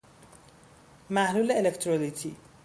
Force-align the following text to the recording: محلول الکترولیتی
محلول 1.09 1.51
الکترولیتی 1.51 2.35